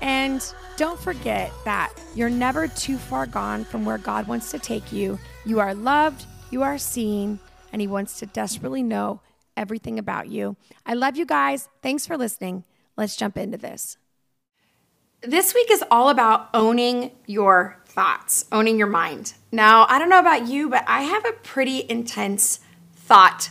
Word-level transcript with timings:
And 0.00 0.44
don't 0.76 0.98
forget 0.98 1.52
that 1.64 1.92
you're 2.14 2.30
never 2.30 2.68
too 2.68 2.98
far 2.98 3.26
gone 3.26 3.64
from 3.64 3.84
where 3.84 3.98
God 3.98 4.26
wants 4.26 4.50
to 4.50 4.58
take 4.58 4.92
you. 4.92 5.18
You 5.44 5.60
are 5.60 5.74
loved, 5.74 6.26
you 6.50 6.62
are 6.62 6.78
seen, 6.78 7.38
and 7.72 7.80
He 7.80 7.86
wants 7.86 8.18
to 8.18 8.26
desperately 8.26 8.82
know 8.82 9.20
everything 9.56 9.98
about 9.98 10.28
you. 10.28 10.56
I 10.84 10.94
love 10.94 11.16
you 11.16 11.26
guys. 11.26 11.68
Thanks 11.82 12.06
for 12.06 12.16
listening. 12.16 12.64
Let's 12.96 13.16
jump 13.16 13.36
into 13.36 13.58
this. 13.58 13.96
This 15.22 15.54
week 15.54 15.70
is 15.70 15.82
all 15.90 16.10
about 16.10 16.50
owning 16.52 17.12
your 17.26 17.80
thoughts, 17.86 18.44
owning 18.52 18.78
your 18.78 18.88
mind. 18.88 19.34
Now, 19.50 19.86
I 19.88 19.98
don't 19.98 20.10
know 20.10 20.18
about 20.18 20.48
you, 20.48 20.68
but 20.68 20.84
I 20.86 21.02
have 21.02 21.24
a 21.24 21.32
pretty 21.32 21.86
intense 21.88 22.60
thought 22.94 23.50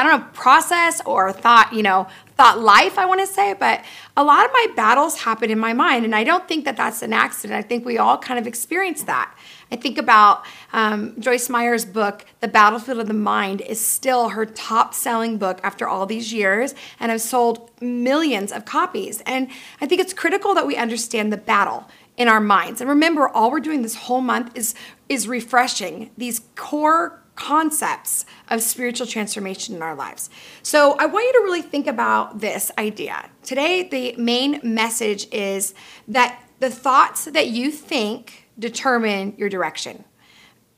I 0.00 0.02
don't 0.02 0.18
know, 0.18 0.26
process 0.32 1.02
or 1.04 1.30
thought, 1.30 1.74
you 1.74 1.82
know, 1.82 2.06
thought 2.40 2.58
life, 2.58 2.96
I 2.96 3.04
want 3.04 3.20
to 3.20 3.26
say, 3.26 3.52
but 3.52 3.84
a 4.16 4.24
lot 4.24 4.46
of 4.46 4.50
my 4.50 4.68
battles 4.74 5.20
happen 5.20 5.50
in 5.50 5.58
my 5.58 5.74
mind. 5.74 6.06
And 6.06 6.14
I 6.14 6.24
don't 6.24 6.48
think 6.48 6.64
that 6.64 6.74
that's 6.74 7.02
an 7.02 7.12
accident. 7.12 7.58
I 7.58 7.60
think 7.60 7.84
we 7.84 7.98
all 7.98 8.16
kind 8.16 8.38
of 8.38 8.46
experience 8.46 9.02
that. 9.02 9.36
I 9.70 9.76
think 9.76 9.98
about 9.98 10.46
um, 10.72 11.20
Joyce 11.20 11.50
Meyer's 11.50 11.84
book, 11.84 12.24
The 12.40 12.48
Battlefield 12.48 12.98
of 12.98 13.08
the 13.08 13.12
Mind, 13.12 13.60
is 13.60 13.78
still 13.78 14.30
her 14.30 14.46
top 14.46 14.94
selling 14.94 15.36
book 15.36 15.60
after 15.62 15.86
all 15.86 16.06
these 16.06 16.32
years 16.32 16.74
and 16.98 17.12
has 17.12 17.22
sold 17.28 17.70
millions 17.82 18.52
of 18.52 18.64
copies. 18.64 19.20
And 19.26 19.50
I 19.82 19.86
think 19.86 20.00
it's 20.00 20.14
critical 20.14 20.54
that 20.54 20.66
we 20.66 20.76
understand 20.76 21.30
the 21.30 21.36
battle 21.36 21.90
in 22.16 22.26
our 22.26 22.40
minds. 22.40 22.80
And 22.80 22.88
remember, 22.88 23.28
all 23.28 23.50
we're 23.50 23.60
doing 23.60 23.82
this 23.82 23.96
whole 23.96 24.22
month 24.22 24.56
is, 24.56 24.74
is 25.10 25.28
refreshing 25.28 26.10
these 26.16 26.40
core 26.56 27.19
concepts 27.40 28.26
of 28.48 28.62
spiritual 28.62 29.06
transformation 29.06 29.74
in 29.74 29.82
our 29.82 29.94
lives. 29.94 30.28
So 30.62 30.94
I 30.98 31.06
want 31.06 31.24
you 31.24 31.32
to 31.32 31.44
really 31.44 31.62
think 31.62 31.86
about 31.86 32.40
this 32.40 32.70
idea. 32.78 33.30
Today, 33.42 33.88
the 33.88 34.14
main 34.16 34.60
message 34.62 35.26
is 35.32 35.74
that 36.06 36.44
the 36.60 36.70
thoughts 36.70 37.24
that 37.24 37.48
you 37.48 37.70
think 37.70 38.46
determine 38.58 39.34
your 39.38 39.48
direction. 39.48 40.04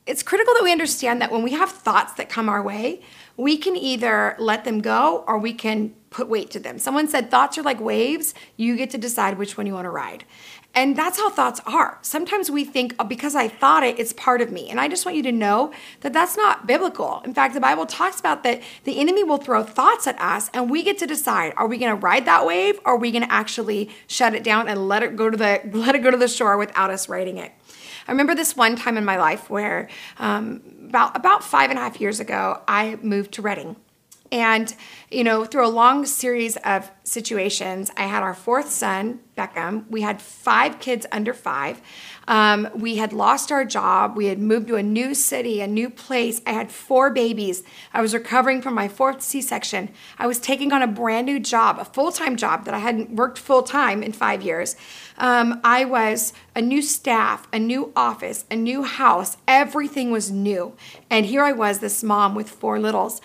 It's 0.07 0.23
critical 0.23 0.55
that 0.55 0.63
we 0.63 0.73
understand 0.73 1.21
that 1.21 1.33
when 1.33 1.43
we 1.43 1.53
have 1.53 1.71
thoughts 1.71 2.15
that 2.15 2.29
come 2.29 2.49
our 2.49 2.63
way, 2.63 3.03
we 3.37 3.57
can 3.57 3.77
either 3.77 4.37
let 4.39 4.65
them 4.65 4.81
go 4.81 5.25
or 5.27 5.39
we 5.39 5.53
can 5.53 5.95
put 6.11 6.29
weight 6.29 6.51
to 6.53 6.61
them. 6.61 6.79
Someone 6.79 7.09
said 7.09 7.31
thoughts 7.31 7.59
are 7.59 7.63
like 7.63 7.81
waves. 7.81 8.35
You 8.57 8.77
get 8.77 8.91
to 8.91 8.99
decide 8.99 9.39
which 9.39 9.57
one 9.57 9.67
you 9.67 9.75
want 9.75 9.87
to 9.87 9.91
ride. 9.91 10.25
And 10.75 10.97
that's 10.97 11.19
how 11.19 11.29
thoughts 11.29 11.61
are. 11.67 11.99
Sometimes 12.01 12.51
we 12.51 12.65
think, 12.65 12.95
oh, 12.99 13.05
because 13.05 13.35
I 13.35 13.47
thought 13.47 13.83
it, 13.83 13.99
it's 13.99 14.15
part 14.15 14.41
of 14.41 14.51
me. 14.51 14.71
And 14.71 14.81
I 14.81 14.89
just 14.89 15.05
want 15.05 15.17
you 15.17 15.23
to 15.25 15.33
know 15.33 15.71
that 16.01 16.15
that's 16.15 16.35
not 16.35 16.67
biblical. 16.67 17.21
In 17.27 17.35
fact, 17.35 17.53
the 17.53 17.61
Bible 17.61 17.85
talks 17.85 18.19
about 18.19 18.43
that 18.45 18.63
the 18.85 18.99
enemy 18.99 19.23
will 19.23 19.37
throw 19.37 19.65
thoughts 19.65 20.07
at 20.07 20.19
us, 20.19 20.51
and 20.55 20.71
we 20.71 20.83
get 20.83 20.97
to 20.99 21.07
decide: 21.07 21.53
are 21.59 21.67
we 21.67 21.77
going 21.77 21.91
to 21.91 22.01
ride 22.01 22.25
that 22.25 22.47
wave, 22.47 22.79
or 22.87 22.95
are 22.95 22.97
we 22.97 23.11
going 23.11 23.25
to 23.25 23.33
actually 23.33 23.91
shut 24.07 24.35
it 24.35 24.43
down 24.43 24.67
and 24.67 24.89
let 24.89 25.03
it 25.03 25.15
go 25.15 25.29
to 25.29 25.37
the 25.37 25.61
let 25.73 25.95
it 25.95 25.99
go 25.99 26.11
to 26.11 26.17
the 26.17 26.29
shore 26.29 26.57
without 26.57 26.91
us 26.91 27.09
riding 27.09 27.37
it? 27.37 27.53
I 28.09 28.11
remember 28.11 28.35
this 28.35 28.57
one 28.57 28.75
time 28.75 28.97
in 28.97 29.05
my 29.05 29.17
life 29.17 29.51
where 29.51 29.89
um, 30.19 30.63
about 30.89 31.15
about 31.17 31.45
five 31.45 31.69
and 31.69 31.79
a 31.79 31.83
half 31.83 32.01
years 32.01 32.19
ago, 32.19 32.63
I 32.67 32.97
moved 33.03 33.33
to 33.33 33.43
Redding. 33.43 33.77
And, 34.33 34.75
you 35.11 35.25
know, 35.25 35.45
through 35.45 35.67
a 35.67 35.69
long 35.69 36.07
series 36.07 36.57
of 36.57 36.91
situations, 37.05 37.91
I 37.99 38.05
had 38.05 38.23
our 38.23 38.33
fourth 38.33 38.71
son, 38.71 39.21
Beckham. 39.37 39.85
We 39.91 40.01
had 40.01 40.23
five 40.23 40.81
kids 40.81 41.07
under 41.13 41.35
five. 41.35 41.83
Um, 42.27 42.69
we 42.75 42.97
had 42.97 43.13
lost 43.13 43.53
our 43.53 43.67
job. 43.67 44.17
We 44.17 44.27
had 44.27 44.39
moved 44.39 44.69
to 44.69 44.77
a 44.77 44.83
new 44.83 45.15
city, 45.15 45.61
a 45.61 45.67
new 45.67 45.91
place. 45.91 46.41
I 46.47 46.53
had 46.53 46.73
four 46.73 47.11
babies. 47.11 47.63
I 47.93 48.01
was 48.01 48.15
recovering 48.15 48.63
from 48.63 48.73
my 48.73 48.89
fourth 48.89 49.21
C 49.21 49.43
section. 49.43 49.91
I 50.19 50.27
was 50.27 50.39
taking 50.39 50.73
on 50.73 50.81
a 50.81 50.87
brand 50.87 51.27
new 51.27 51.39
job, 51.39 51.79
a 51.79 51.85
full 51.85 52.11
time 52.11 52.37
job 52.37 52.65
that 52.65 52.73
I 52.73 52.79
hadn't 52.79 53.11
worked 53.11 53.39
full 53.39 53.63
time 53.63 54.03
in 54.03 54.13
five 54.13 54.41
years. 54.41 54.77
Um, 55.19 55.61
I 55.63 55.85
was 55.85 56.33
a 56.57 56.63
new 56.63 56.81
staff, 56.81 57.47
a 57.53 57.59
new 57.59 57.93
office, 57.95 58.47
a 58.51 58.57
new 58.57 58.83
house. 58.83 59.37
Everything 59.47 60.11
was 60.11 60.31
new. 60.31 60.75
And 61.11 61.27
here 61.27 61.45
I 61.45 61.53
was, 61.53 61.81
this 61.81 62.03
mom 62.03 62.35
with 62.35 62.49
four 62.49 62.79
littles. 62.79 63.21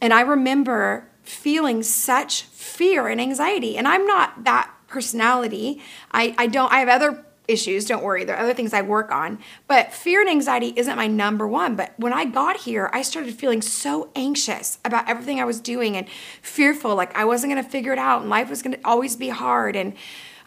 And 0.00 0.12
I 0.12 0.22
remember 0.22 1.08
feeling 1.22 1.82
such 1.82 2.42
fear 2.42 3.08
and 3.08 3.20
anxiety. 3.20 3.76
And 3.76 3.86
I'm 3.86 4.06
not 4.06 4.44
that 4.44 4.70
personality. 4.86 5.80
I, 6.12 6.34
I 6.38 6.46
don't, 6.46 6.72
I 6.72 6.80
have 6.80 6.88
other 6.88 7.24
issues, 7.50 7.84
don't 7.84 8.02
worry. 8.02 8.24
There 8.24 8.36
are 8.36 8.42
other 8.42 8.54
things 8.54 8.72
I 8.72 8.82
work 8.82 9.10
on. 9.10 9.38
But 9.66 9.92
fear 9.92 10.20
and 10.20 10.30
anxiety 10.30 10.72
isn't 10.76 10.96
my 10.96 11.06
number 11.06 11.46
one. 11.46 11.76
But 11.76 11.92
when 11.98 12.12
I 12.12 12.24
got 12.24 12.58
here, 12.58 12.88
I 12.92 13.02
started 13.02 13.34
feeling 13.34 13.60
so 13.60 14.10
anxious 14.14 14.78
about 14.84 15.08
everything 15.08 15.40
I 15.40 15.44
was 15.44 15.60
doing 15.60 15.96
and 15.96 16.08
fearful, 16.42 16.94
like 16.94 17.14
I 17.16 17.24
wasn't 17.24 17.52
going 17.52 17.62
to 17.62 17.68
figure 17.68 17.92
it 17.92 17.98
out 17.98 18.22
and 18.22 18.30
life 18.30 18.48
was 18.48 18.62
going 18.62 18.76
to 18.76 18.80
always 18.84 19.16
be 19.16 19.28
hard. 19.28 19.76
And 19.76 19.94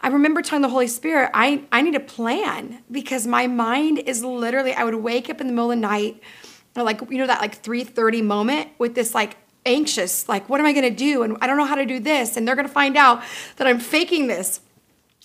I 0.01 0.07
remember 0.07 0.41
telling 0.41 0.61
the 0.61 0.69
Holy 0.69 0.87
Spirit, 0.87 1.29
I, 1.33 1.63
I 1.71 1.81
need 1.81 1.95
a 1.95 1.99
plan 1.99 2.83
because 2.91 3.27
my 3.27 3.47
mind 3.47 3.99
is 3.99 4.23
literally, 4.23 4.73
I 4.73 4.83
would 4.83 4.95
wake 4.95 5.29
up 5.29 5.39
in 5.39 5.47
the 5.47 5.53
middle 5.53 5.71
of 5.71 5.77
the 5.77 5.81
night, 5.81 6.21
or 6.75 6.83
like, 6.83 7.01
you 7.09 7.17
know, 7.17 7.27
that 7.27 7.39
like 7.39 7.61
3.30 7.61 8.23
moment 8.23 8.69
with 8.79 8.95
this 8.95 9.13
like 9.13 9.37
anxious, 9.65 10.27
like, 10.27 10.49
what 10.49 10.59
am 10.59 10.65
I 10.65 10.73
gonna 10.73 10.89
do? 10.89 11.23
And 11.23 11.37
I 11.41 11.47
don't 11.47 11.57
know 11.57 11.65
how 11.65 11.75
to 11.75 11.85
do 11.85 11.99
this. 11.99 12.37
And 12.37 12.47
they're 12.47 12.55
gonna 12.55 12.67
find 12.67 12.97
out 12.97 13.21
that 13.57 13.67
I'm 13.67 13.79
faking 13.79 14.27
this. 14.27 14.59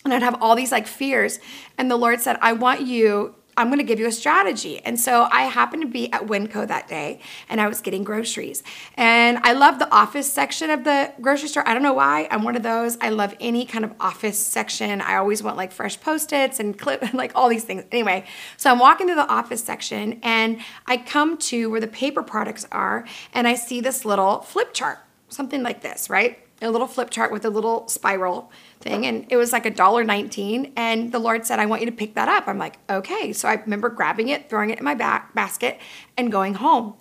And 0.04 0.14
I'd 0.14 0.22
have 0.22 0.40
all 0.42 0.54
these 0.54 0.72
like 0.72 0.86
fears. 0.86 1.38
And 1.76 1.90
the 1.90 1.96
Lord 1.96 2.20
said, 2.20 2.38
I 2.40 2.52
want 2.52 2.82
you 2.82 3.34
I'm 3.58 3.70
to 3.78 3.84
give 3.84 3.98
you 3.98 4.06
a 4.06 4.12
strategy. 4.12 4.78
And 4.84 4.98
so 4.98 5.28
I 5.32 5.42
happened 5.42 5.82
to 5.82 5.88
be 5.88 6.12
at 6.12 6.26
Winco 6.26 6.66
that 6.66 6.86
day 6.86 7.20
and 7.48 7.60
I 7.60 7.66
was 7.66 7.80
getting 7.80 8.04
groceries. 8.04 8.62
And 8.94 9.38
I 9.38 9.52
love 9.52 9.80
the 9.80 9.92
office 9.92 10.32
section 10.32 10.70
of 10.70 10.84
the 10.84 11.12
grocery 11.20 11.48
store. 11.48 11.66
I 11.66 11.74
don't 11.74 11.82
know 11.82 11.92
why. 11.92 12.28
I'm 12.30 12.44
one 12.44 12.54
of 12.54 12.62
those. 12.62 12.96
I 13.00 13.08
love 13.10 13.34
any 13.40 13.66
kind 13.66 13.84
of 13.84 13.92
office 13.98 14.38
section. 14.38 15.00
I 15.00 15.16
always 15.16 15.42
want 15.42 15.56
like 15.56 15.72
fresh 15.72 16.00
post-its 16.00 16.60
and 16.60 16.78
clip 16.78 17.02
and 17.02 17.14
like 17.22 17.32
all 17.34 17.48
these 17.48 17.64
things. 17.64 17.84
Anyway, 17.90 18.24
so 18.56 18.70
I'm 18.70 18.78
walking 18.78 19.08
through 19.08 19.16
the 19.16 19.28
office 19.28 19.62
section 19.62 20.20
and 20.22 20.60
I 20.86 20.96
come 20.96 21.36
to 21.38 21.68
where 21.68 21.80
the 21.80 21.88
paper 21.88 22.22
products 22.22 22.64
are 22.70 23.06
and 23.34 23.48
I 23.48 23.56
see 23.56 23.80
this 23.80 24.04
little 24.04 24.40
flip 24.40 24.72
chart, 24.72 24.98
something 25.28 25.64
like 25.64 25.82
this, 25.82 26.08
right? 26.08 26.38
A 26.60 26.70
little 26.70 26.88
flip 26.88 27.10
chart 27.10 27.30
with 27.30 27.44
a 27.44 27.50
little 27.50 27.86
spiral 27.86 28.50
thing 28.80 29.06
and 29.06 29.26
it 29.28 29.36
was 29.36 29.52
like 29.52 29.64
a 29.64 29.70
dollar 29.70 30.02
19 30.04 30.72
and 30.76 31.12
the 31.12 31.18
lord 31.18 31.44
said 31.44 31.58
i 31.58 31.66
want 31.66 31.82
you 31.82 31.86
to 31.86 31.92
pick 31.92 32.14
that 32.14 32.28
up. 32.28 32.48
I'm 32.48 32.58
like 32.58 32.78
okay. 32.90 33.32
So 33.32 33.48
i 33.48 33.54
remember 33.54 33.88
grabbing 33.88 34.28
it 34.28 34.48
throwing 34.50 34.70
it 34.70 34.78
in 34.78 34.84
my 34.84 34.94
back 34.94 35.34
basket 35.34 35.78
and 36.16 36.32
going 36.32 36.54
home. 36.54 36.94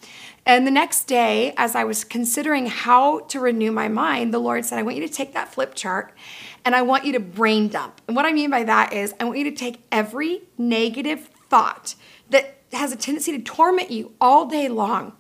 And 0.46 0.66
the 0.66 0.72
next 0.72 1.06
day 1.06 1.54
as 1.58 1.76
i 1.76 1.84
was 1.84 2.04
considering 2.04 2.68
how 2.68 3.22
to 3.22 3.40
renew 3.40 3.72
my 3.72 3.88
mind 3.88 4.34
the 4.34 4.40
lord 4.40 4.66
said 4.66 4.78
i 4.78 4.84
want 4.84 4.96
you 4.98 5.08
to 5.08 5.14
take 5.14 5.34
that 5.34 5.54
flip 5.54 5.74
chart 5.74 6.16
and 6.64 6.76
i 6.76 6.82
want 6.82 7.06
you 7.06 7.14
to 7.14 7.20
brain 7.20 7.68
dump. 7.68 8.02
And 8.08 8.16
what 8.16 8.26
i 8.26 8.32
mean 8.32 8.50
by 8.50 8.64
that 8.64 8.94
is 8.94 9.14
i 9.20 9.24
want 9.24 9.38
you 9.38 9.46
to 9.46 9.56
take 9.56 9.84
every 9.92 10.44
negative 10.58 11.30
thought 11.50 11.96
that 12.30 12.58
has 12.74 12.92
a 12.92 12.96
tendency 12.96 13.32
to 13.32 13.40
torment 13.40 13.92
you 13.92 14.14
all 14.20 14.46
day 14.46 14.68
long 14.68 15.14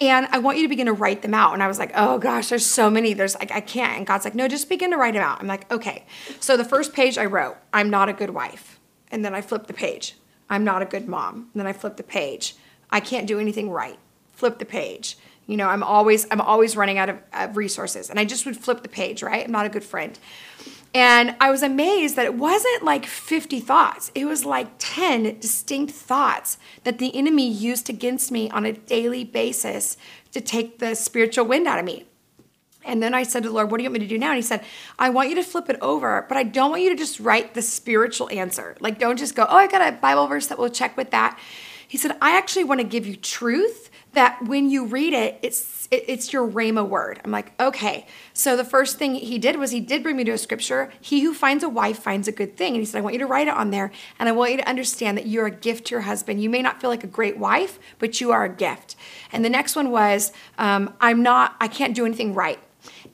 and 0.00 0.26
I 0.30 0.38
want 0.38 0.58
you 0.58 0.64
to 0.64 0.68
begin 0.68 0.86
to 0.86 0.92
write 0.92 1.22
them 1.22 1.32
out. 1.32 1.54
And 1.54 1.62
I 1.62 1.68
was 1.68 1.78
like, 1.78 1.92
oh 1.94 2.18
gosh, 2.18 2.50
there's 2.50 2.66
so 2.66 2.90
many. 2.90 3.14
There's 3.14 3.34
like, 3.34 3.50
I 3.50 3.60
can't. 3.60 3.96
And 3.96 4.06
God's 4.06 4.24
like, 4.24 4.34
no, 4.34 4.46
just 4.46 4.68
begin 4.68 4.90
to 4.90 4.96
write 4.96 5.14
them 5.14 5.22
out. 5.22 5.40
I'm 5.40 5.46
like, 5.46 5.70
okay. 5.72 6.04
So 6.38 6.56
the 6.56 6.64
first 6.64 6.92
page 6.92 7.16
I 7.16 7.24
wrote, 7.24 7.56
I'm 7.72 7.88
not 7.88 8.08
a 8.08 8.12
good 8.12 8.30
wife. 8.30 8.78
And 9.10 9.24
then 9.24 9.34
I 9.34 9.40
flipped 9.40 9.68
the 9.68 9.74
page. 9.74 10.16
I'm 10.50 10.64
not 10.64 10.82
a 10.82 10.86
good 10.86 11.08
mom. 11.08 11.48
And 11.52 11.60
then 11.60 11.66
I 11.66 11.72
flipped 11.72 11.96
the 11.96 12.02
page. 12.02 12.56
I 12.90 13.00
can't 13.00 13.26
do 13.26 13.38
anything 13.38 13.70
right. 13.70 13.98
Flip 14.32 14.58
the 14.58 14.64
page. 14.64 15.16
You 15.46 15.56
know, 15.56 15.68
I'm 15.68 15.82
always, 15.82 16.26
I'm 16.30 16.40
always 16.40 16.76
running 16.76 16.98
out 16.98 17.08
of, 17.08 17.18
of 17.32 17.56
resources. 17.56 18.10
And 18.10 18.18
I 18.18 18.24
just 18.24 18.44
would 18.46 18.56
flip 18.56 18.82
the 18.82 18.88
page, 18.88 19.22
right? 19.22 19.44
I'm 19.44 19.52
not 19.52 19.64
a 19.64 19.68
good 19.70 19.84
friend. 19.84 20.18
And 20.96 21.36
I 21.42 21.50
was 21.50 21.62
amazed 21.62 22.16
that 22.16 22.24
it 22.24 22.36
wasn't 22.36 22.82
like 22.82 23.04
50 23.04 23.60
thoughts. 23.60 24.10
It 24.14 24.24
was 24.24 24.46
like 24.46 24.68
10 24.78 25.38
distinct 25.40 25.92
thoughts 25.92 26.56
that 26.84 26.96
the 26.96 27.14
enemy 27.14 27.46
used 27.46 27.90
against 27.90 28.32
me 28.32 28.48
on 28.48 28.64
a 28.64 28.72
daily 28.72 29.22
basis 29.22 29.98
to 30.32 30.40
take 30.40 30.78
the 30.78 30.94
spiritual 30.94 31.44
wind 31.44 31.66
out 31.66 31.78
of 31.78 31.84
me. 31.84 32.06
And 32.82 33.02
then 33.02 33.12
I 33.12 33.24
said 33.24 33.42
to 33.42 33.50
the 33.50 33.54
Lord, 33.54 33.70
What 33.70 33.76
do 33.76 33.82
you 33.82 33.90
want 33.90 34.00
me 34.00 34.06
to 34.06 34.08
do 34.08 34.16
now? 34.16 34.28
And 34.28 34.36
He 34.36 34.42
said, 34.42 34.64
I 34.98 35.10
want 35.10 35.28
you 35.28 35.34
to 35.34 35.42
flip 35.42 35.68
it 35.68 35.76
over, 35.82 36.24
but 36.30 36.38
I 36.38 36.44
don't 36.44 36.70
want 36.70 36.82
you 36.82 36.88
to 36.88 36.96
just 36.96 37.20
write 37.20 37.52
the 37.52 37.60
spiritual 37.60 38.30
answer. 38.30 38.74
Like, 38.80 38.98
don't 38.98 39.18
just 39.18 39.34
go, 39.34 39.44
Oh, 39.46 39.56
I 39.56 39.66
got 39.66 39.86
a 39.86 39.98
Bible 39.98 40.26
verse 40.26 40.46
that 40.46 40.58
will 40.58 40.70
check 40.70 40.96
with 40.96 41.10
that. 41.10 41.38
He 41.86 41.98
said, 41.98 42.16
I 42.22 42.38
actually 42.38 42.64
want 42.64 42.80
to 42.80 42.86
give 42.86 43.06
you 43.06 43.16
truth 43.16 43.90
that 44.16 44.44
when 44.46 44.68
you 44.68 44.86
read 44.86 45.12
it, 45.12 45.38
it's 45.42 45.88
it's 45.92 46.32
your 46.32 46.50
Rhema 46.50 46.86
word. 46.86 47.20
I'm 47.24 47.30
like, 47.30 47.52
okay. 47.60 48.06
So 48.32 48.56
the 48.56 48.64
first 48.64 48.98
thing 48.98 49.14
he 49.14 49.38
did 49.38 49.56
was 49.56 49.70
he 49.70 49.78
did 49.80 50.02
bring 50.02 50.16
me 50.16 50.24
to 50.24 50.32
a 50.32 50.38
scripture. 50.38 50.92
He 51.00 51.20
who 51.20 51.32
finds 51.32 51.62
a 51.62 51.68
wife 51.68 52.00
finds 52.00 52.26
a 52.26 52.32
good 52.32 52.56
thing. 52.56 52.74
And 52.74 52.82
he 52.82 52.84
said, 52.86 52.98
I 52.98 53.02
want 53.02 53.12
you 53.12 53.20
to 53.20 53.26
write 53.26 53.46
it 53.46 53.54
on 53.54 53.70
there. 53.70 53.92
And 54.18 54.28
I 54.28 54.32
want 54.32 54.50
you 54.50 54.56
to 54.56 54.68
understand 54.68 55.16
that 55.16 55.26
you're 55.26 55.46
a 55.46 55.50
gift 55.50 55.86
to 55.86 55.90
your 55.92 56.00
husband. 56.00 56.42
You 56.42 56.50
may 56.50 56.60
not 56.60 56.80
feel 56.80 56.90
like 56.90 57.04
a 57.04 57.08
great 57.08 57.38
wife, 57.38 57.78
but 58.00 58.20
you 58.20 58.32
are 58.32 58.44
a 58.44 58.48
gift. 58.48 58.96
And 59.30 59.44
the 59.44 59.50
next 59.50 59.76
one 59.76 59.92
was, 59.92 60.32
um, 60.58 60.92
I'm 61.00 61.22
not, 61.22 61.54
I 61.60 61.68
can't 61.68 61.94
do 61.94 62.04
anything 62.04 62.34
right. 62.34 62.58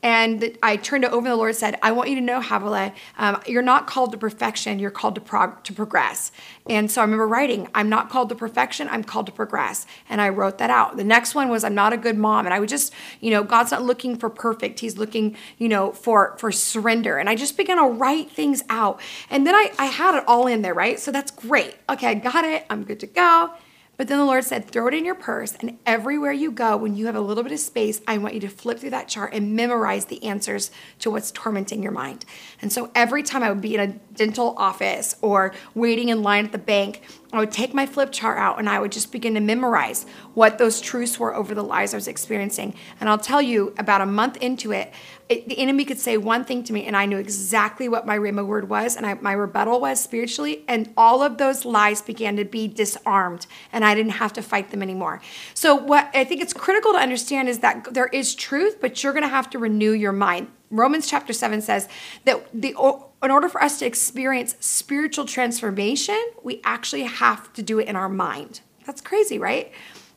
And 0.02 0.58
I 0.64 0.76
turned 0.76 1.04
it 1.04 1.12
over, 1.12 1.26
and 1.26 1.32
the 1.32 1.36
Lord 1.36 1.54
said, 1.54 1.78
I 1.80 1.92
want 1.92 2.08
you 2.08 2.16
to 2.16 2.20
know, 2.20 2.40
Havilah, 2.40 2.92
um, 3.18 3.40
you're 3.46 3.62
not 3.62 3.86
called 3.86 4.10
to 4.12 4.18
perfection, 4.18 4.80
you're 4.80 4.90
called 4.90 5.14
to, 5.14 5.20
prog- 5.20 5.62
to 5.62 5.72
progress. 5.72 6.32
And 6.66 6.90
so 6.90 7.00
I 7.00 7.04
remember 7.04 7.28
writing, 7.28 7.68
I'm 7.72 7.88
not 7.88 8.10
called 8.10 8.28
to 8.30 8.34
perfection, 8.34 8.88
I'm 8.88 9.04
called 9.04 9.26
to 9.26 9.32
progress. 9.32 9.86
And 10.08 10.20
I 10.20 10.28
wrote 10.30 10.58
that 10.58 10.70
out. 10.70 10.96
The 10.96 11.04
next 11.04 11.36
one 11.36 11.48
was, 11.48 11.62
I'm 11.62 11.74
not 11.74 11.92
a 11.92 11.96
good 11.96 12.18
mom. 12.18 12.46
And 12.46 12.54
I 12.54 12.58
would 12.58 12.68
just, 12.68 12.92
you 13.20 13.30
know, 13.30 13.44
God's 13.44 13.70
not 13.70 13.82
looking 13.82 14.16
for 14.16 14.28
perfect, 14.28 14.80
He's 14.80 14.98
looking, 14.98 15.36
you 15.58 15.68
know, 15.68 15.92
for, 15.92 16.36
for 16.38 16.50
surrender. 16.50 17.18
And 17.18 17.28
I 17.28 17.36
just 17.36 17.56
began 17.56 17.76
to 17.76 17.84
write 17.84 18.28
things 18.28 18.64
out. 18.68 19.00
And 19.30 19.46
then 19.46 19.54
I, 19.54 19.70
I 19.78 19.86
had 19.86 20.16
it 20.16 20.24
all 20.26 20.48
in 20.48 20.62
there, 20.62 20.74
right? 20.74 20.98
So 20.98 21.12
that's 21.12 21.30
great. 21.30 21.76
Okay, 21.88 22.08
I 22.08 22.14
got 22.14 22.44
it, 22.44 22.66
I'm 22.68 22.82
good 22.82 22.98
to 23.00 23.06
go. 23.06 23.52
But 23.98 24.08
then 24.08 24.18
the 24.18 24.24
Lord 24.24 24.42
said, 24.42 24.68
throw 24.68 24.88
it 24.88 24.94
in 24.94 25.04
your 25.04 25.14
purse, 25.14 25.54
and 25.54 25.78
everywhere 25.84 26.32
you 26.32 26.50
go, 26.50 26.76
when 26.76 26.96
you 26.96 27.06
have 27.06 27.14
a 27.14 27.20
little 27.20 27.42
bit 27.42 27.52
of 27.52 27.60
space, 27.60 28.00
I 28.08 28.18
want 28.18 28.34
you 28.34 28.40
to 28.40 28.48
flip 28.48 28.78
through 28.78 28.90
that 28.90 29.06
chart 29.06 29.34
and 29.34 29.54
memorize 29.54 30.06
the 30.06 30.24
answers 30.24 30.70
to 31.00 31.10
what's 31.10 31.30
tormenting 31.30 31.82
your 31.82 31.92
mind. 31.92 32.24
And 32.60 32.72
so 32.72 32.90
every 32.94 33.22
time 33.22 33.42
I 33.42 33.50
would 33.50 33.60
be 33.60 33.74
in 33.74 33.80
a 33.80 33.86
dental 34.14 34.54
office 34.56 35.14
or 35.20 35.54
waiting 35.74 36.08
in 36.08 36.22
line 36.22 36.46
at 36.46 36.52
the 36.52 36.58
bank, 36.58 37.02
I 37.32 37.38
would 37.38 37.50
take 37.50 37.72
my 37.72 37.86
flip 37.86 38.12
chart 38.12 38.38
out 38.38 38.58
and 38.58 38.68
I 38.68 38.78
would 38.78 38.92
just 38.92 39.10
begin 39.10 39.34
to 39.34 39.40
memorize 39.40 40.04
what 40.34 40.58
those 40.58 40.82
truths 40.82 41.18
were 41.18 41.34
over 41.34 41.54
the 41.54 41.64
lies 41.64 41.94
I 41.94 41.96
was 41.96 42.08
experiencing. 42.08 42.74
And 43.00 43.08
I'll 43.08 43.18
tell 43.18 43.40
you, 43.40 43.74
about 43.78 44.02
a 44.02 44.06
month 44.06 44.36
into 44.38 44.72
it, 44.72 44.92
it 45.30 45.48
the 45.48 45.58
enemy 45.58 45.86
could 45.86 45.98
say 45.98 46.18
one 46.18 46.44
thing 46.44 46.62
to 46.64 46.74
me, 46.74 46.84
and 46.84 46.94
I 46.94 47.06
knew 47.06 47.16
exactly 47.16 47.88
what 47.88 48.06
my 48.06 48.18
Rhema 48.18 48.44
word 48.44 48.68
was, 48.68 48.96
and 48.96 49.06
I, 49.06 49.14
my 49.14 49.32
rebuttal 49.32 49.80
was 49.80 50.02
spiritually, 50.02 50.62
and 50.68 50.92
all 50.94 51.22
of 51.22 51.38
those 51.38 51.64
lies 51.64 52.02
began 52.02 52.36
to 52.36 52.44
be 52.44 52.68
disarmed, 52.68 53.46
and 53.72 53.81
I 53.84 53.94
didn't 53.94 54.12
have 54.12 54.32
to 54.34 54.42
fight 54.42 54.70
them 54.70 54.82
anymore. 54.82 55.20
So, 55.54 55.74
what 55.74 56.10
I 56.14 56.24
think 56.24 56.40
it's 56.40 56.52
critical 56.52 56.92
to 56.92 56.98
understand 56.98 57.48
is 57.48 57.60
that 57.60 57.94
there 57.94 58.08
is 58.08 58.34
truth, 58.34 58.80
but 58.80 59.02
you're 59.02 59.12
going 59.12 59.24
to 59.24 59.28
have 59.28 59.50
to 59.50 59.58
renew 59.58 59.92
your 59.92 60.12
mind. 60.12 60.48
Romans 60.70 61.06
chapter 61.06 61.32
7 61.32 61.60
says 61.60 61.88
that 62.24 62.46
the 62.52 62.74
in 63.22 63.30
order 63.30 63.48
for 63.48 63.62
us 63.62 63.78
to 63.78 63.86
experience 63.86 64.56
spiritual 64.58 65.24
transformation, 65.24 66.20
we 66.42 66.60
actually 66.64 67.04
have 67.04 67.52
to 67.52 67.62
do 67.62 67.78
it 67.78 67.86
in 67.86 67.94
our 67.94 68.08
mind. 68.08 68.60
That's 68.84 69.00
crazy, 69.00 69.38
right? 69.38 69.72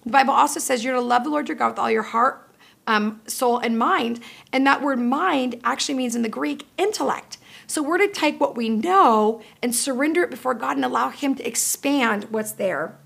The 0.06 0.12
Bible 0.12 0.34
also 0.34 0.60
says 0.60 0.84
you're 0.84 0.96
to 0.96 1.02
love 1.02 1.24
the 1.24 1.30
Lord 1.30 1.48
your 1.48 1.58
God 1.58 1.70
with 1.70 1.80
all 1.80 1.92
your 1.92 2.04
heart, 2.04 2.50
um, 2.88 3.22
soul, 3.28 3.60
and 3.60 3.78
mind. 3.78 4.22
And 4.52 4.66
that 4.66 4.82
word 4.82 5.00
mind 5.00 5.60
actually 5.64 5.96
means 5.96 6.16
in 6.16 6.22
the 6.22 6.30
Greek 6.30 6.68
intellect. 6.78 7.38
So 7.68 7.82
we're 7.82 7.98
to 7.98 8.08
take 8.08 8.40
what 8.40 8.56
we 8.56 8.70
know 8.70 9.42
and 9.62 9.74
surrender 9.74 10.24
it 10.24 10.30
before 10.30 10.54
God 10.54 10.76
and 10.76 10.86
allow 10.86 11.10
Him 11.10 11.36
to 11.36 11.48
expand 11.48 12.26
what's 12.26 12.54
there. 12.54 12.98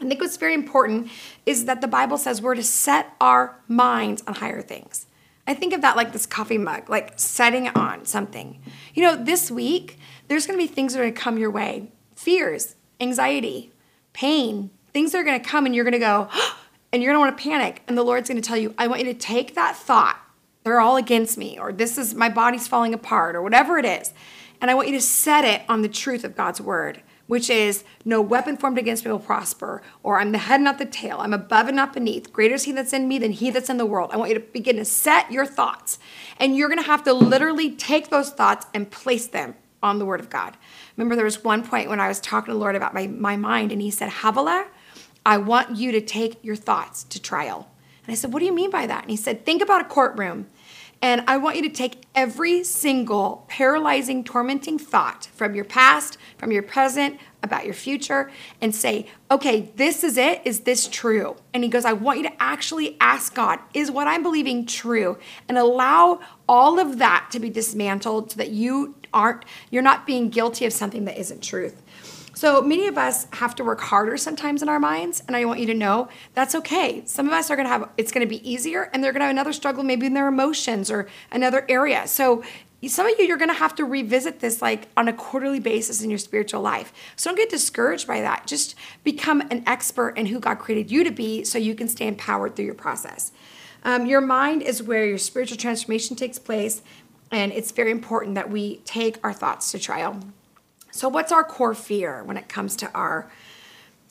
I 0.00 0.06
think 0.06 0.20
what's 0.20 0.36
very 0.36 0.54
important 0.54 1.10
is 1.44 1.64
that 1.64 1.80
the 1.80 1.88
Bible 1.88 2.18
says 2.18 2.40
we're 2.40 2.54
to 2.54 2.62
set 2.62 3.14
our 3.20 3.58
minds 3.66 4.22
on 4.26 4.34
higher 4.34 4.62
things. 4.62 5.06
I 5.46 5.54
think 5.54 5.72
of 5.72 5.80
that 5.80 5.96
like 5.96 6.12
this 6.12 6.26
coffee 6.26 6.58
mug, 6.58 6.88
like 6.88 7.18
setting 7.18 7.66
it 7.66 7.76
on 7.76 8.04
something. 8.04 8.60
You 8.94 9.02
know, 9.02 9.16
this 9.16 9.50
week, 9.50 9.98
there's 10.28 10.46
gonna 10.46 10.58
be 10.58 10.66
things 10.66 10.92
that 10.92 11.00
are 11.00 11.04
gonna 11.04 11.16
come 11.16 11.38
your 11.38 11.50
way 11.50 11.90
fears, 12.14 12.74
anxiety, 13.00 13.72
pain, 14.12 14.70
things 14.92 15.12
that 15.12 15.18
are 15.18 15.24
gonna 15.24 15.40
come, 15.40 15.66
and 15.66 15.74
you're 15.74 15.84
gonna 15.84 15.98
go, 15.98 16.28
and 16.92 17.02
you're 17.02 17.12
gonna 17.12 17.24
wanna 17.24 17.36
panic. 17.36 17.82
And 17.88 17.96
the 17.96 18.02
Lord's 18.02 18.28
gonna 18.28 18.40
tell 18.40 18.56
you, 18.56 18.74
I 18.78 18.86
want 18.86 19.00
you 19.00 19.12
to 19.12 19.18
take 19.18 19.54
that 19.54 19.74
thought, 19.76 20.18
they're 20.64 20.80
all 20.80 20.96
against 20.96 21.38
me, 21.38 21.58
or 21.58 21.72
this 21.72 21.96
is 21.96 22.14
my 22.14 22.28
body's 22.28 22.68
falling 22.68 22.92
apart, 22.92 23.34
or 23.34 23.42
whatever 23.42 23.78
it 23.78 23.86
is. 23.86 24.12
And 24.60 24.70
I 24.70 24.74
want 24.74 24.88
you 24.88 24.94
to 24.94 25.00
set 25.00 25.44
it 25.44 25.62
on 25.68 25.82
the 25.82 25.88
truth 25.88 26.24
of 26.24 26.36
God's 26.36 26.60
word 26.60 27.02
which 27.28 27.48
is 27.48 27.84
no 28.04 28.20
weapon 28.20 28.56
formed 28.56 28.78
against 28.78 29.04
me 29.04 29.12
will 29.12 29.20
prosper, 29.20 29.82
or 30.02 30.18
I'm 30.18 30.32
the 30.32 30.38
head, 30.38 30.60
not 30.60 30.78
the 30.78 30.86
tail. 30.86 31.18
I'm 31.20 31.34
above 31.34 31.68
and 31.68 31.76
not 31.76 31.92
beneath. 31.92 32.32
Greater 32.32 32.54
is 32.54 32.64
he 32.64 32.72
that's 32.72 32.92
in 32.92 33.06
me 33.06 33.18
than 33.18 33.32
he 33.32 33.50
that's 33.50 33.70
in 33.70 33.76
the 33.76 33.86
world. 33.86 34.10
I 34.12 34.16
want 34.16 34.30
you 34.30 34.34
to 34.34 34.40
begin 34.40 34.76
to 34.76 34.84
set 34.84 35.30
your 35.30 35.46
thoughts. 35.46 35.98
And 36.40 36.56
you're 36.56 36.74
to 36.74 36.82
have 36.82 37.04
to 37.04 37.12
literally 37.12 37.70
take 37.70 38.08
those 38.08 38.30
thoughts 38.30 38.66
and 38.74 38.90
place 38.90 39.26
them 39.26 39.54
on 39.82 39.98
the 39.98 40.06
word 40.06 40.20
of 40.20 40.30
God. 40.30 40.56
Remember, 40.96 41.14
there 41.14 41.24
was 41.24 41.44
one 41.44 41.62
point 41.62 41.88
when 41.88 42.00
I 42.00 42.08
was 42.08 42.18
talking 42.18 42.46
to 42.46 42.54
the 42.54 42.58
Lord 42.58 42.74
about 42.74 42.94
my, 42.94 43.06
my 43.06 43.36
mind, 43.36 43.72
and 43.72 43.80
he 43.80 43.90
said, 43.90 44.08
Havilah, 44.08 44.66
I 45.24 45.36
want 45.36 45.76
you 45.76 45.92
to 45.92 46.00
take 46.00 46.42
your 46.42 46.56
thoughts 46.56 47.04
to 47.04 47.20
trial. 47.20 47.70
And 48.04 48.12
I 48.12 48.14
said, 48.14 48.32
What 48.32 48.40
do 48.40 48.46
you 48.46 48.54
mean 48.54 48.70
by 48.70 48.86
that? 48.86 49.02
And 49.02 49.10
he 49.10 49.16
said, 49.16 49.44
Think 49.44 49.60
about 49.60 49.82
a 49.82 49.84
courtroom. 49.84 50.46
And 51.00 51.22
I 51.28 51.36
want 51.36 51.56
you 51.56 51.62
to 51.62 51.68
take 51.68 52.02
every 52.14 52.64
single 52.64 53.44
paralyzing, 53.48 54.24
tormenting 54.24 54.78
thought 54.78 55.28
from 55.32 55.54
your 55.54 55.64
past, 55.64 56.18
from 56.38 56.50
your 56.50 56.64
present, 56.64 57.20
about 57.42 57.64
your 57.64 57.74
future, 57.74 58.32
and 58.60 58.74
say, 58.74 59.06
okay, 59.30 59.70
this 59.76 60.02
is 60.02 60.16
it. 60.16 60.42
Is 60.44 60.60
this 60.60 60.88
true? 60.88 61.36
And 61.54 61.62
he 61.62 61.70
goes, 61.70 61.84
I 61.84 61.92
want 61.92 62.18
you 62.18 62.24
to 62.24 62.42
actually 62.42 62.96
ask 63.00 63.32
God, 63.32 63.60
is 63.72 63.92
what 63.92 64.08
I'm 64.08 64.24
believing 64.24 64.66
true? 64.66 65.18
And 65.48 65.56
allow 65.56 66.20
all 66.48 66.80
of 66.80 66.98
that 66.98 67.28
to 67.30 67.38
be 67.38 67.48
dismantled 67.48 68.32
so 68.32 68.38
that 68.38 68.50
you 68.50 68.96
aren't, 69.14 69.44
you're 69.70 69.82
not 69.82 70.04
being 70.04 70.30
guilty 70.30 70.64
of 70.64 70.72
something 70.72 71.04
that 71.04 71.16
isn't 71.16 71.42
truth. 71.42 71.80
So 72.38 72.62
many 72.62 72.86
of 72.86 72.96
us 72.96 73.26
have 73.32 73.56
to 73.56 73.64
work 73.64 73.80
harder 73.80 74.16
sometimes 74.16 74.62
in 74.62 74.68
our 74.68 74.78
minds, 74.78 75.24
and 75.26 75.34
I 75.34 75.44
want 75.44 75.58
you 75.58 75.66
to 75.66 75.74
know 75.74 76.08
that's 76.34 76.54
okay. 76.54 77.02
Some 77.04 77.26
of 77.26 77.32
us 77.32 77.50
are 77.50 77.56
gonna 77.56 77.68
have, 77.68 77.88
it's 77.96 78.12
gonna 78.12 78.28
be 78.28 78.48
easier, 78.48 78.90
and 78.92 79.02
they're 79.02 79.10
gonna 79.10 79.24
have 79.24 79.32
another 79.32 79.52
struggle 79.52 79.82
maybe 79.82 80.06
in 80.06 80.14
their 80.14 80.28
emotions 80.28 80.88
or 80.88 81.08
another 81.32 81.66
area. 81.68 82.06
So 82.06 82.44
some 82.86 83.06
of 83.08 83.18
you 83.18 83.24
you're 83.24 83.38
going 83.38 83.50
to 83.50 83.54
have 83.54 83.74
to 83.74 83.84
revisit 83.84 84.38
this 84.38 84.62
like 84.62 84.86
on 84.96 85.08
a 85.08 85.12
quarterly 85.12 85.58
basis 85.58 86.00
in 86.00 86.10
your 86.10 86.18
spiritual 86.20 86.60
life 86.60 86.92
so 87.16 87.28
don't 87.28 87.36
get 87.36 87.50
discouraged 87.50 88.06
by 88.06 88.20
that 88.20 88.46
just 88.46 88.76
become 89.02 89.40
an 89.50 89.64
expert 89.66 90.10
in 90.10 90.26
who 90.26 90.38
god 90.38 90.60
created 90.60 90.88
you 90.88 91.02
to 91.02 91.10
be 91.10 91.42
so 91.42 91.58
you 91.58 91.74
can 91.74 91.88
stay 91.88 92.06
empowered 92.06 92.54
through 92.54 92.64
your 92.64 92.74
process 92.74 93.32
um, 93.82 94.06
your 94.06 94.20
mind 94.20 94.62
is 94.62 94.80
where 94.80 95.04
your 95.04 95.18
spiritual 95.18 95.56
transformation 95.56 96.14
takes 96.14 96.38
place 96.38 96.80
and 97.32 97.50
it's 97.50 97.72
very 97.72 97.90
important 97.90 98.36
that 98.36 98.48
we 98.48 98.76
take 98.84 99.18
our 99.24 99.32
thoughts 99.32 99.72
to 99.72 99.78
trial 99.80 100.20
so, 100.90 101.08
what's 101.08 101.32
our 101.32 101.44
core 101.44 101.74
fear 101.74 102.22
when 102.24 102.36
it 102.36 102.48
comes 102.48 102.76
to 102.76 102.90
our 102.92 103.30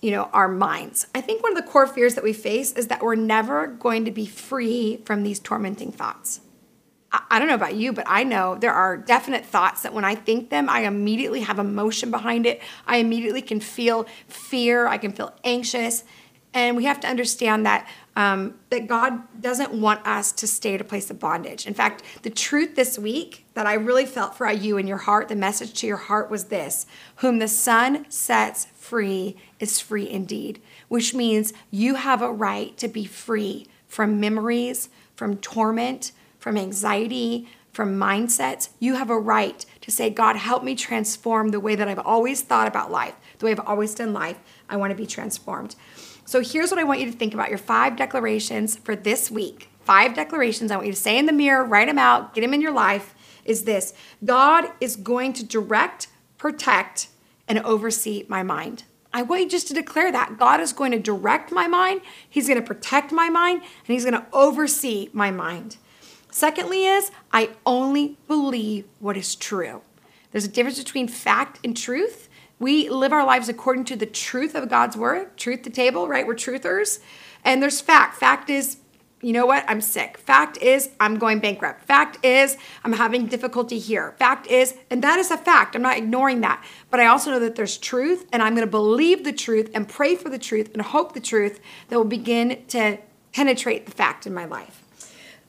you 0.01 0.11
know, 0.11 0.29
our 0.33 0.47
minds. 0.47 1.07
I 1.15 1.21
think 1.21 1.41
one 1.41 1.57
of 1.57 1.63
the 1.63 1.69
core 1.69 1.87
fears 1.87 2.15
that 2.15 2.23
we 2.23 2.33
face 2.33 2.71
is 2.73 2.87
that 2.87 3.01
we're 3.01 3.15
never 3.15 3.67
going 3.67 4.05
to 4.05 4.11
be 4.11 4.25
free 4.25 5.01
from 5.05 5.23
these 5.23 5.39
tormenting 5.39 5.91
thoughts. 5.91 6.41
I, 7.11 7.39
don't 7.39 7.47
know 7.47 7.55
about 7.55 7.75
you, 7.75 7.93
but 7.93 8.05
I 8.07 8.23
know 8.23 8.55
there 8.55 8.73
are 8.73 8.97
definite 8.97 9.45
thoughts 9.45 9.83
that 9.83 9.93
when 9.93 10.03
I 10.03 10.13
think 10.13 10.49
them, 10.49 10.69
I 10.69 10.81
immediately 10.81 11.41
have 11.41 11.57
emotion 11.57 12.11
behind 12.11 12.45
it. 12.45 12.61
I 12.85 12.97
immediately 12.97 13.41
can 13.41 13.61
feel 13.61 14.05
fear, 14.27 14.87
I 14.87 14.97
can 14.97 15.13
feel 15.13 15.33
anxious. 15.43 16.03
And 16.53 16.75
we 16.75 16.83
have 16.83 16.99
to 17.01 17.07
understand 17.07 17.65
that 17.65 17.87
um, 18.17 18.55
that 18.71 18.87
God 18.87 19.21
doesn't 19.39 19.79
want 19.79 20.05
us 20.05 20.31
to 20.33 20.47
stay 20.47 20.73
at 20.73 20.81
a 20.81 20.83
place 20.83 21.11
of 21.11 21.19
bondage. 21.19 21.67
In 21.67 21.75
fact, 21.75 22.01
the 22.23 22.31
truth 22.31 22.75
this 22.75 22.97
week 22.97 23.45
that 23.53 23.67
I 23.67 23.75
really 23.75 24.07
felt 24.07 24.35
for 24.35 24.51
you 24.51 24.79
in 24.79 24.87
your 24.87 24.97
heart, 24.97 25.27
the 25.27 25.35
message 25.35 25.79
to 25.81 25.87
your 25.87 25.97
heart 25.97 26.31
was 26.31 26.45
this 26.45 26.87
Whom 27.17 27.37
the 27.37 27.47
Son 27.47 28.07
sets 28.09 28.65
free 28.75 29.37
is 29.59 29.79
free 29.79 30.09
indeed, 30.09 30.59
which 30.87 31.13
means 31.13 31.53
you 31.69 31.93
have 31.93 32.23
a 32.23 32.33
right 32.33 32.75
to 32.77 32.87
be 32.87 33.05
free 33.05 33.67
from 33.87 34.19
memories, 34.19 34.89
from 35.15 35.37
torment, 35.37 36.11
from 36.39 36.57
anxiety, 36.57 37.47
from 37.71 37.99
mindsets. 37.99 38.69
You 38.79 38.95
have 38.95 39.11
a 39.11 39.19
right 39.19 39.63
to 39.81 39.91
say, 39.91 40.09
God, 40.09 40.37
help 40.37 40.63
me 40.63 40.73
transform 40.73 41.49
the 41.49 41.59
way 41.59 41.75
that 41.75 41.87
I've 41.87 41.99
always 41.99 42.41
thought 42.41 42.67
about 42.67 42.89
life, 42.89 43.13
the 43.37 43.45
way 43.45 43.51
I've 43.51 43.59
always 43.59 43.93
done 43.93 44.11
life. 44.11 44.39
I 44.67 44.75
want 44.77 44.89
to 44.89 44.97
be 44.97 45.05
transformed. 45.05 45.75
So 46.27 46.41
here's 46.41 46.71
what 46.71 46.79
I 46.79 46.83
want 46.83 46.99
you 46.99 47.05
to 47.05 47.17
think 47.17 47.33
about 47.33 47.47
your 47.47 47.57
five 47.57 47.95
declarations 47.95 48.75
for 48.75 48.97
this 48.97 49.31
week. 49.31 49.69
Five 49.85 50.13
declarations 50.13 50.71
I 50.71 50.75
want 50.75 50.87
you 50.87 50.91
to 50.91 50.99
say 50.99 51.17
in 51.17 51.25
the 51.25 51.31
mirror, 51.31 51.63
write 51.63 51.87
them 51.87 51.97
out, 51.97 52.33
get 52.33 52.41
them 52.41 52.53
in 52.53 52.59
your 52.59 52.73
life. 52.73 53.15
Is 53.45 53.63
this 53.63 53.93
God 54.25 54.65
is 54.81 54.97
going 54.97 55.31
to 55.33 55.45
direct, 55.45 56.09
protect, 56.37 57.07
and 57.47 57.59
oversee 57.59 58.25
my 58.27 58.43
mind. 58.43 58.83
I 59.13 59.21
want 59.21 59.43
you 59.43 59.47
just 59.47 59.69
to 59.69 59.73
declare 59.73 60.11
that. 60.11 60.37
God 60.37 60.59
is 60.59 60.73
going 60.73 60.91
to 60.91 60.99
direct 60.99 61.53
my 61.53 61.65
mind, 61.65 62.01
He's 62.29 62.49
going 62.49 62.59
to 62.59 62.67
protect 62.67 63.13
my 63.13 63.29
mind, 63.29 63.61
and 63.61 63.93
He's 63.93 64.03
going 64.03 64.21
to 64.21 64.27
oversee 64.33 65.09
my 65.13 65.31
mind. 65.31 65.77
Secondly, 66.29 66.85
is 66.87 67.09
I 67.31 67.51
only 67.65 68.17
believe 68.27 68.83
what 68.99 69.15
is 69.15 69.33
true. 69.33 69.81
There's 70.31 70.43
a 70.43 70.49
difference 70.49 70.77
between 70.77 71.07
fact 71.07 71.61
and 71.63 71.75
truth. 71.75 72.26
We 72.59 72.89
live 72.89 73.13
our 73.13 73.25
lives 73.25 73.49
according 73.49 73.85
to 73.85 73.95
the 73.95 74.05
truth 74.05 74.55
of 74.55 74.67
God's 74.69 74.97
word, 74.97 75.37
truth 75.37 75.61
to 75.63 75.69
table, 75.69 76.07
right? 76.07 76.25
We're 76.25 76.35
truthers. 76.35 76.99
And 77.43 77.61
there's 77.61 77.81
fact. 77.81 78.17
Fact 78.17 78.49
is, 78.49 78.77
you 79.21 79.33
know 79.33 79.45
what? 79.45 79.63
I'm 79.67 79.81
sick. 79.81 80.17
Fact 80.17 80.57
is, 80.57 80.89
I'm 80.99 81.17
going 81.17 81.39
bankrupt. 81.39 81.83
Fact 81.83 82.23
is, 82.23 82.57
I'm 82.83 82.93
having 82.93 83.25
difficulty 83.25 83.79
here. 83.79 84.13
Fact 84.19 84.47
is, 84.47 84.75
and 84.89 85.03
that 85.03 85.19
is 85.19 85.31
a 85.31 85.37
fact. 85.37 85.75
I'm 85.75 85.81
not 85.81 85.97
ignoring 85.97 86.41
that. 86.41 86.63
But 86.91 86.99
I 86.99 87.07
also 87.07 87.31
know 87.31 87.39
that 87.39 87.55
there's 87.55 87.77
truth, 87.77 88.27
and 88.31 88.43
I'm 88.43 88.53
going 88.53 88.65
to 88.65 88.71
believe 88.71 89.23
the 89.23 89.33
truth 89.33 89.71
and 89.73 89.87
pray 89.87 90.15
for 90.15 90.29
the 90.29 90.37
truth 90.37 90.69
and 90.73 90.81
hope 90.81 91.13
the 91.13 91.19
truth 91.19 91.59
that 91.89 91.97
will 91.97 92.05
begin 92.05 92.63
to 92.69 92.99
penetrate 93.33 93.85
the 93.85 93.91
fact 93.91 94.27
in 94.27 94.33
my 94.33 94.45
life. 94.45 94.83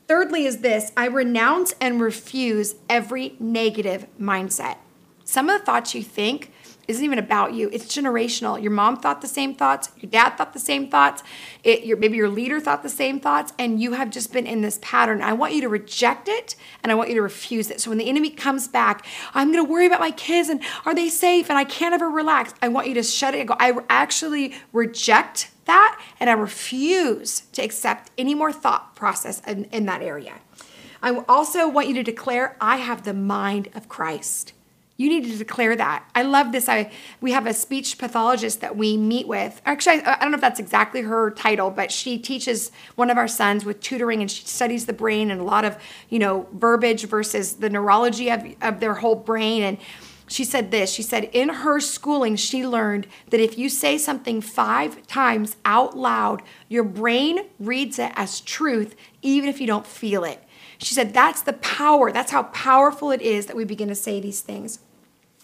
Thirdly, 0.07 0.47
is 0.47 0.59
this 0.59 0.91
I 0.97 1.07
renounce 1.07 1.75
and 1.81 2.01
refuse 2.01 2.75
every 2.89 3.37
negative 3.39 4.07
mindset. 4.19 4.77
Some 5.25 5.51
of 5.51 5.61
the 5.61 5.65
thoughts 5.65 5.95
you 5.95 6.03
think 6.03 6.53
isn't 6.89 7.05
even 7.05 7.19
about 7.19 7.53
you. 7.53 7.69
It's 7.71 7.85
generational. 7.85 8.61
Your 8.61 8.73
mom 8.73 8.97
thought 8.97 9.21
the 9.21 9.29
same 9.29 9.55
thoughts. 9.55 9.91
Your 9.99 10.11
dad 10.11 10.31
thought 10.31 10.55
the 10.55 10.59
same 10.59 10.91
thoughts. 10.91 11.23
It, 11.63 11.85
your, 11.85 11.99
maybe 11.99 12.17
your 12.17 12.31
leader 12.31 12.59
thought 12.61 12.83
the 12.83 12.89
same 12.89 13.21
thoughts, 13.21 13.53
and 13.59 13.81
you 13.81 13.93
have 13.93 14.11
just 14.11 14.33
been 14.33 14.47
in 14.47 14.63
this 14.63 14.79
pattern. 14.81 15.21
I 15.21 15.35
want 15.35 15.53
you 15.55 15.61
to 15.61 15.69
reject 15.69 16.29
it, 16.29 16.57
and 16.83 16.91
I 16.91 16.95
want 16.95 17.11
you 17.11 17.15
to 17.17 17.23
refuse 17.23 17.71
it. 17.71 17.81
So 17.81 17.91
when 17.91 17.99
the 17.99 18.09
enemy 18.09 18.31
comes 18.31 18.69
back, 18.69 19.07
I'm 19.35 19.53
going 19.53 19.65
to 19.65 19.71
worry 19.71 19.87
about 19.87 20.01
my 20.01 20.11
kids, 20.11 20.49
and 20.49 20.63
are 20.87 20.95
they 20.95 21.11
safe? 21.11 21.51
And 21.51 21.59
I 21.59 21.65
can't 21.65 21.95
ever 21.95 22.09
relax. 22.09 22.55
I 22.63 22.69
want 22.69 22.89
you 22.89 22.95
to 22.95 23.03
shut 23.03 23.35
it 23.35 23.41
and 23.41 23.49
go. 23.49 23.57
I 23.61 23.79
actually 23.91 24.55
reject 24.73 25.51
that, 25.67 26.01
and 26.19 26.31
I 26.31 26.33
refuse 26.33 27.41
to 27.53 27.63
accept 27.63 28.11
any 28.17 28.35
more 28.35 28.51
thought 28.51 28.97
process 28.97 29.41
in, 29.47 29.65
in 29.67 29.85
that 29.85 30.01
area. 30.01 30.37
I 31.03 31.23
also 31.29 31.69
want 31.69 31.87
you 31.89 31.95
to 31.95 32.03
declare, 32.03 32.57
I 32.61 32.79
have 32.79 33.05
the 33.05 33.15
mind 33.15 33.69
of 33.75 33.89
Christ. 33.89 34.55
You 34.99 35.09
need 35.09 35.31
to 35.31 35.39
declare 35.39 35.77
that. 35.77 36.11
I 36.13 36.23
love 36.23 36.51
this. 36.51 36.69
I 36.69 36.91
we 37.21 37.31
have 37.31 37.47
a 37.47 37.55
speech 37.55 37.99
pathologist 37.99 38.61
that 38.63 38.77
we 38.77 38.97
meet 38.97 39.29
with. 39.29 39.63
Actually, 39.65 40.03
I, 40.03 40.15
I 40.15 40.19
don't 40.23 40.33
know 40.33 40.35
if 40.35 40.41
that's 40.41 40.59
exactly 40.59 41.03
her 41.03 41.31
title, 41.31 41.71
but 41.71 41.93
she 41.93 42.19
teaches 42.19 42.73
one 42.97 43.09
of 43.09 43.17
our 43.17 43.29
sons 43.29 43.65
with 43.65 43.81
tutoring, 43.81 44.23
and 44.23 44.29
she 44.29 44.45
studies 44.45 44.87
the 44.87 44.93
brain 44.93 45.31
and 45.31 45.41
a 45.41 45.45
lot 45.45 45.65
of 45.65 45.79
you 46.09 46.19
know 46.19 46.49
verbiage 46.53 47.05
versus 47.05 47.55
the 47.55 47.71
neurology 47.71 48.29
of, 48.29 48.45
of 48.61 48.81
their 48.81 48.95
whole 48.95 49.15
brain. 49.15 49.63
And 49.63 49.79
she 50.27 50.43
said 50.43 50.73
this. 50.73 50.93
She 50.93 51.03
said 51.05 51.31
in 51.33 51.49
her 51.49 51.79
schooling, 51.79 52.35
she 52.35 52.67
learned 52.67 53.07
that 53.31 53.39
if 53.39 53.57
you 53.57 53.69
say 53.69 53.99
something 53.99 54.41
five 54.41 55.07
times 55.07 55.57
out 55.65 55.97
loud, 55.97 56.43
your 56.69 56.83
brain 56.83 57.47
reads 57.61 58.01
it 58.01 58.11
as 58.17 58.41
truth, 58.41 58.97
even 59.23 59.49
if 59.49 59.61
you 59.61 59.69
don't 59.69 59.87
feel 59.87 60.25
it. 60.25 60.43
She 60.79 60.95
said 60.95 61.15
that's 61.15 61.43
the 61.43 61.53
power. 61.53 62.11
That's 62.11 62.33
how 62.33 62.43
powerful 62.43 63.13
it 63.13 63.23
is 63.23 63.47
that 63.47 63.55
we 63.55 63.65
begin 63.65 63.89
to 63.89 63.95
say 63.95 64.21
these 64.21 64.41
things. 64.41 64.81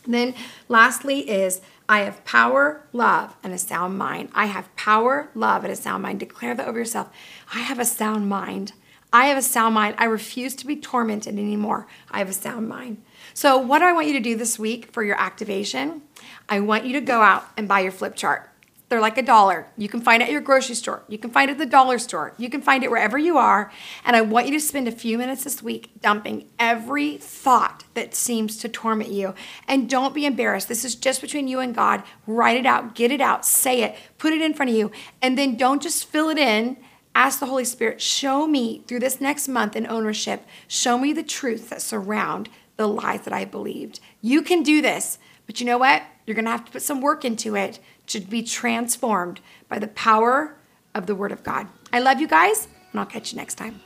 Then 0.07 0.35
lastly 0.69 1.29
is 1.31 1.61
I 1.89 2.01
have 2.01 2.25
power, 2.25 2.83
love, 2.93 3.37
and 3.43 3.53
a 3.53 3.59
sound 3.59 3.99
mind. 3.99 4.31
I 4.35 4.47
have 4.47 4.75
power, 4.77 5.29
love, 5.35 5.65
and 5.65 5.73
a 5.73 5.77
sound 5.77 6.03
mind. 6.03 6.21
Declare 6.21 6.55
that 6.55 6.69
over 6.69 6.79
yourself. 6.79 7.11
I 7.53 7.61
have 7.61 7.79
a 7.79 7.85
sound 7.85 8.29
mind. 8.29 8.73
I 9.13 9.27
have 9.27 9.39
a 9.39 9.43
sound 9.43 9.75
mind. 9.75 9.95
I 9.99 10.05
refuse 10.07 10.57
to 10.57 10.67
be 10.67 10.77
tormented 10.77 11.39
anymore. 11.39 11.87
I 12.11 12.19
have 12.19 12.31
a 12.31 12.35
sound 12.35 12.69
mind. 12.69 13.03
So, 13.33 13.59
what 13.59 13.79
do 13.79 13.85
I 13.85 13.93
want 13.93 14.07
you 14.07 14.13
to 14.15 14.21
do 14.21 14.37
this 14.37 14.59
week 14.59 14.93
for 14.93 15.05
your 15.05 15.21
activation? 15.21 16.03
I 16.49 16.61
want 16.61 16.85
you 16.85 16.95
to 16.95 17.01
go 17.01 17.21
out 17.21 17.47
and 17.57 17.69
buy 17.69 17.81
your 17.81 17.93
flip 17.93 18.17
chart. 18.17 18.51
They're 18.89 19.01
like 19.01 19.17
a 19.17 19.23
dollar. 19.23 19.67
You 19.77 19.89
can 19.89 20.03
find 20.03 20.23
it 20.23 20.27
at 20.27 20.31
your 20.31 20.43
grocery 20.43 20.75
store. 20.75 21.05
You 21.09 21.19
can 21.19 21.31
find 21.31 21.51
it 21.51 21.55
at 21.55 21.59
the 21.59 21.67
dollar 21.67 21.99
store. 21.99 22.35
You 22.37 22.51
can 22.51 22.61
find 22.61 22.85
it 22.85 22.91
wherever 22.91 23.17
you 23.17 23.39
are. 23.39 23.73
And 24.05 24.15
I 24.15 24.21
want 24.21 24.47
you 24.47 24.53
to 24.53 24.61
spend 24.61 24.87
a 24.87 24.93
few 24.93 25.17
minutes 25.17 25.45
this 25.45 25.63
week 25.63 25.91
dumping 26.01 26.49
every 26.59 27.17
thought 27.17 27.85
that 27.95 28.15
seems 28.15 28.59
to 28.59 28.69
torment 28.69 29.11
you. 29.11 29.35
And 29.67 29.89
don't 29.89 30.15
be 30.15 30.27
embarrassed. 30.27 30.69
This 30.69 30.85
is 30.85 30.95
just 30.95 31.23
between 31.23 31.49
you 31.49 31.61
and 31.61 31.75
God. 31.75 32.03
Write 32.27 32.59
it 32.59 32.67
out, 32.67 32.95
get 32.95 33.11
it 33.11 33.23
out, 33.23 33.47
say 33.47 33.83
it, 33.83 33.97
put 34.19 34.35
it 34.35 34.43
in 34.43 34.53
front 34.53 34.71
of 34.71 34.77
you. 34.77 34.93
And 35.23 35.39
then 35.39 35.57
don't 35.57 35.83
just 35.83 36.05
fill 36.05 36.29
it 36.29 36.39
in. 36.39 36.77
Ask 37.17 37.39
the 37.39 37.47
Holy 37.47 37.65
Spirit, 37.65 38.03
show 38.03 38.47
me 38.47 38.83
through 38.89 38.99
this 38.99 39.21
next 39.21 39.47
month 39.47 39.77
in 39.77 39.87
ownership, 39.87 40.45
show 40.67 40.99
me 40.99 41.13
the 41.13 41.23
truths 41.23 41.69
that 41.69 41.81
surround 41.81 42.49
the 42.77 42.89
lies 42.89 43.23
that 43.23 43.33
I 43.33 43.45
believed. 43.45 44.01
You 44.21 44.43
can 44.43 44.63
do 44.63 44.83
this, 44.83 45.19
but 45.47 45.61
you 45.61 45.67
know 45.67 45.79
what? 45.79 46.03
You're 46.27 46.35
going 46.35 46.47
to 46.47 46.51
have 46.51 46.65
to 46.65 46.73
put 46.73 46.83
some 46.83 47.01
work 47.01 47.25
into 47.25 47.55
it 47.55 47.79
to 48.09 48.21
be 48.21 48.43
transformed 48.43 49.41
by 49.69 49.79
the 49.79 49.89
power 49.89 50.57
of 50.95 51.07
the 51.07 51.15
Word 51.15 51.33
of 51.33 51.43
God. 51.43 51.69
I 51.93 52.01
love 52.01 52.21
you 52.21 52.27
guys, 52.27 52.69
and 52.93 53.01
I'll 53.01 53.07
catch 53.07 53.33
you 53.33 53.37
next 53.39 53.57
time. 53.57 53.81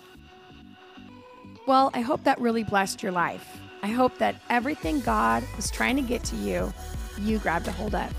Well, 1.67 1.91
I 1.93 2.01
hope 2.01 2.25
that 2.25 2.41
really 2.41 2.65
blessed 2.65 3.03
your 3.03 3.13
life. 3.13 3.61
I 3.83 3.89
hope 3.89 4.19
that 4.19 4.37
everything 4.49 5.01
God 5.01 5.45
was 5.57 5.71
trying 5.71 5.97
to 5.97 6.03
get 6.03 6.25
to 6.25 6.37
you, 6.37 6.73
you 7.19 7.39
grabbed 7.39 7.69
a 7.69 7.73
hold 7.73 7.95
of. 7.95 8.13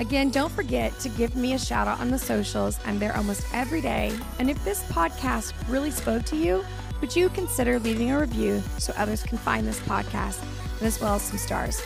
Again, 0.00 0.30
don't 0.30 0.50
forget 0.50 0.98
to 1.00 1.10
give 1.10 1.36
me 1.36 1.52
a 1.52 1.58
shout 1.58 1.86
out 1.86 2.00
on 2.00 2.10
the 2.10 2.18
socials. 2.18 2.80
I'm 2.86 2.98
there 2.98 3.14
almost 3.14 3.46
every 3.52 3.82
day. 3.82 4.18
And 4.38 4.48
if 4.48 4.64
this 4.64 4.82
podcast 4.84 5.52
really 5.68 5.90
spoke 5.90 6.24
to 6.24 6.36
you, 6.36 6.64
would 7.02 7.14
you 7.14 7.28
consider 7.28 7.78
leaving 7.78 8.10
a 8.10 8.18
review 8.18 8.62
so 8.78 8.94
others 8.96 9.22
can 9.22 9.36
find 9.36 9.66
this 9.66 9.78
podcast 9.80 10.42
as 10.80 10.98
well 11.02 11.16
as 11.16 11.22
some 11.22 11.36
stars? 11.36 11.82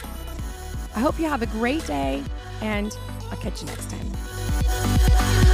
I 0.94 1.00
hope 1.00 1.18
you 1.18 1.28
have 1.28 1.42
a 1.42 1.46
great 1.46 1.84
day 1.88 2.22
and 2.62 2.96
I'll 3.32 3.38
catch 3.38 3.62
you 3.62 3.66
next 3.66 3.90
time. 3.90 5.50